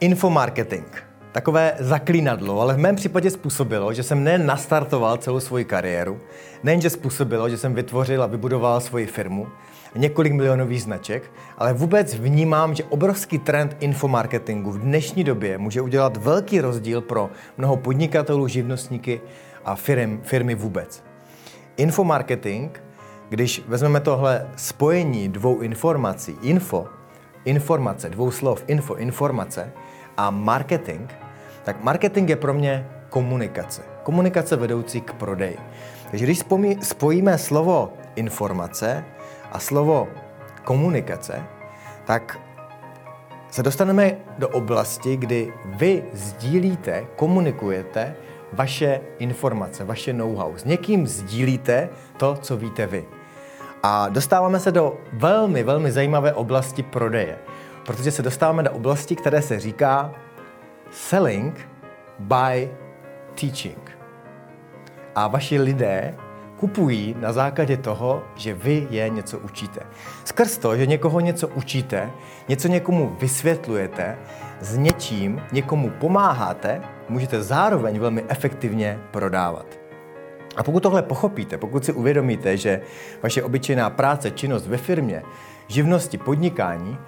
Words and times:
Infomarketing. 0.00 0.86
Takové 1.32 1.74
zaklínadlo, 1.78 2.60
ale 2.60 2.74
v 2.74 2.78
mém 2.78 2.96
případě 2.96 3.30
způsobilo, 3.30 3.92
že 3.92 4.02
jsem 4.02 4.24
nejen 4.24 4.46
nastartoval 4.46 5.16
celou 5.16 5.40
svoji 5.40 5.64
kariéru, 5.64 6.20
nejenže 6.62 6.90
způsobilo, 6.90 7.48
že 7.48 7.58
jsem 7.58 7.74
vytvořil 7.74 8.22
a 8.22 8.26
vybudoval 8.26 8.80
svoji 8.80 9.06
firmu, 9.06 9.46
několik 9.94 10.32
milionových 10.32 10.82
značek, 10.82 11.30
ale 11.58 11.72
vůbec 11.72 12.14
vnímám, 12.14 12.74
že 12.74 12.84
obrovský 12.84 13.38
trend 13.38 13.76
infomarketingu 13.80 14.70
v 14.70 14.78
dnešní 14.78 15.24
době 15.24 15.58
může 15.58 15.80
udělat 15.80 16.16
velký 16.16 16.60
rozdíl 16.60 17.00
pro 17.00 17.30
mnoho 17.56 17.76
podnikatelů, 17.76 18.48
živnostníky 18.48 19.20
a 19.64 19.74
firm, 19.74 20.20
firmy 20.22 20.54
vůbec. 20.54 21.04
Infomarketing, 21.76 22.82
když 23.28 23.62
vezmeme 23.68 24.00
tohle 24.00 24.50
spojení 24.56 25.28
dvou 25.28 25.60
informací, 25.60 26.36
info, 26.42 26.86
informace, 27.44 28.10
dvou 28.10 28.30
slov, 28.30 28.64
info, 28.66 28.94
informace 28.94 29.72
a 30.16 30.30
marketing, 30.30 31.10
tak 31.64 31.84
marketing 31.84 32.30
je 32.30 32.36
pro 32.36 32.54
mě 32.54 32.88
komunikace. 33.08 33.82
Komunikace 34.02 34.56
vedoucí 34.56 35.00
k 35.00 35.12
prodeji. 35.12 35.58
Takže 36.10 36.24
když 36.24 36.42
spojíme 36.82 37.38
slovo 37.38 37.92
informace 38.16 39.04
a 39.52 39.58
slovo 39.58 40.08
komunikace, 40.64 41.42
tak 42.04 42.38
se 43.50 43.62
dostaneme 43.62 44.16
do 44.38 44.48
oblasti, 44.48 45.16
kdy 45.16 45.52
vy 45.64 46.04
sdílíte, 46.12 47.06
komunikujete 47.16 48.14
vaše 48.52 49.00
informace, 49.18 49.84
vaše 49.84 50.12
know-how. 50.12 50.56
S 50.56 50.64
někým 50.64 51.06
sdílíte 51.06 51.88
to, 52.16 52.36
co 52.40 52.56
víte 52.56 52.86
vy. 52.86 53.17
A 53.82 54.08
dostáváme 54.08 54.60
se 54.60 54.72
do 54.72 54.96
velmi, 55.12 55.62
velmi 55.62 55.92
zajímavé 55.92 56.32
oblasti 56.32 56.82
prodeje, 56.82 57.38
protože 57.86 58.10
se 58.10 58.22
dostáváme 58.22 58.62
do 58.62 58.70
oblasti, 58.70 59.16
které 59.16 59.42
se 59.42 59.60
říká 59.60 60.14
selling 60.90 61.68
by 62.18 62.70
teaching. 63.40 63.98
A 65.14 65.28
vaši 65.28 65.58
lidé 65.58 66.14
kupují 66.56 67.16
na 67.18 67.32
základě 67.32 67.76
toho, 67.76 68.22
že 68.34 68.54
vy 68.54 68.86
je 68.90 69.08
něco 69.08 69.38
učíte. 69.38 69.80
Skrz 70.24 70.58
to, 70.58 70.76
že 70.76 70.86
někoho 70.86 71.20
něco 71.20 71.48
učíte, 71.48 72.10
něco 72.48 72.68
někomu 72.68 73.16
vysvětlujete, 73.20 74.18
s 74.60 74.76
něčím 74.76 75.42
někomu 75.52 75.90
pomáháte, 75.90 76.82
můžete 77.08 77.42
zároveň 77.42 77.98
velmi 77.98 78.24
efektivně 78.28 79.00
prodávat. 79.10 79.77
A 80.58 80.62
pokud 80.62 80.82
tohle 80.82 81.02
pochopíte, 81.02 81.58
pokud 81.58 81.84
si 81.84 81.92
uvědomíte, 81.92 82.56
že 82.56 82.80
vaše 83.22 83.42
obyčejná 83.42 83.90
práce, 83.90 84.30
činnost 84.30 84.66
ve 84.66 84.76
firmě, 84.76 85.22
živnosti, 85.68 86.18
podnikání 86.18 86.98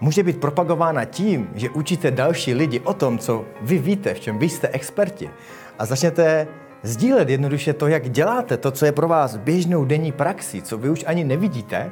může 0.00 0.22
být 0.22 0.40
propagována 0.40 1.04
tím, 1.04 1.50
že 1.54 1.70
učíte 1.70 2.10
další 2.10 2.54
lidi 2.54 2.80
o 2.80 2.94
tom, 2.94 3.18
co 3.18 3.44
vy 3.62 3.78
víte, 3.78 4.14
v 4.14 4.20
čem 4.20 4.38
vy 4.38 4.48
jste 4.48 4.68
experti 4.68 5.30
a 5.78 5.86
začnete 5.86 6.46
sdílet 6.82 7.28
jednoduše 7.28 7.72
to, 7.72 7.86
jak 7.86 8.10
děláte, 8.10 8.56
to, 8.56 8.70
co 8.70 8.86
je 8.86 8.92
pro 8.92 9.08
vás 9.08 9.36
běžnou 9.36 9.84
denní 9.84 10.12
praxí, 10.12 10.62
co 10.62 10.78
vy 10.78 10.90
už 10.90 11.04
ani 11.06 11.24
nevidíte 11.24 11.90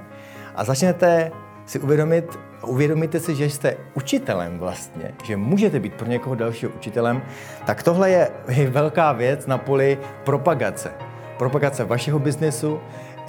a 0.56 0.64
začnete 0.64 1.32
si 1.66 1.78
uvědomit, 1.78 2.38
uvědomíte 2.66 3.20
si, 3.20 3.34
že 3.34 3.44
jste 3.44 3.76
učitelem 3.94 4.58
vlastně, 4.58 5.14
že 5.24 5.36
můžete 5.36 5.80
být 5.80 5.94
pro 5.94 6.06
někoho 6.06 6.34
dalšího 6.34 6.72
učitelem, 6.72 7.22
tak 7.66 7.82
tohle 7.82 8.10
je 8.10 8.30
velká 8.70 9.12
věc 9.12 9.46
na 9.46 9.58
poli 9.58 9.98
propagace. 10.24 11.07
Propagace 11.38 11.84
vašeho 11.84 12.18
biznesu 12.18 12.80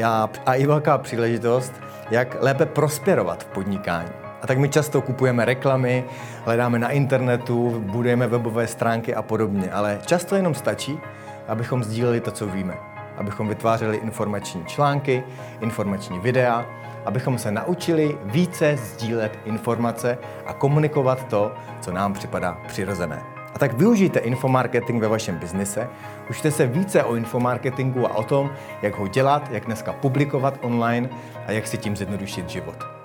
a, 0.05 0.29
a 0.45 0.53
i 0.53 0.65
velká 0.65 0.97
příležitost, 0.97 1.73
jak 2.11 2.37
lépe 2.39 2.65
prosperovat 2.65 3.43
v 3.43 3.47
podnikání. 3.47 4.09
A 4.41 4.47
tak 4.47 4.57
my 4.57 4.69
často 4.69 5.01
kupujeme 5.01 5.45
reklamy, 5.45 6.03
hledáme 6.45 6.79
na 6.79 6.89
internetu, 6.89 7.83
budujeme 7.85 8.27
webové 8.27 8.67
stránky 8.67 9.15
a 9.15 9.21
podobně, 9.21 9.71
ale 9.71 9.99
často 10.05 10.35
jenom 10.35 10.53
stačí, 10.53 10.99
abychom 11.47 11.83
sdíleli 11.83 12.19
to, 12.19 12.31
co 12.31 12.47
víme. 12.47 12.77
Abychom 13.17 13.47
vytvářeli 13.47 13.97
informační 13.97 14.65
články, 14.65 15.23
informační 15.61 16.19
videa, 16.19 16.65
abychom 17.05 17.37
se 17.37 17.51
naučili 17.51 18.17
více 18.23 18.77
sdílet 18.77 19.39
informace 19.45 20.17
a 20.45 20.53
komunikovat 20.53 21.27
to, 21.27 21.51
co 21.81 21.91
nám 21.91 22.13
připadá 22.13 22.57
přirozené. 22.67 23.38
A 23.53 23.59
tak 23.59 23.73
využijte 23.73 24.19
infomarketing 24.19 25.01
ve 25.01 25.07
vašem 25.07 25.35
biznise, 25.35 25.89
učte 26.29 26.51
se 26.51 26.67
více 26.67 27.03
o 27.03 27.15
infomarketingu 27.15 28.07
a 28.07 28.15
o 28.15 28.23
tom, 28.23 28.51
jak 28.81 28.95
ho 28.95 29.07
dělat, 29.07 29.51
jak 29.51 29.65
dneska 29.65 29.93
publikovat 29.93 30.59
online 30.61 31.09
a 31.47 31.51
jak 31.51 31.67
si 31.67 31.77
tím 31.77 31.95
zjednodušit 31.95 32.49
život. 32.49 32.98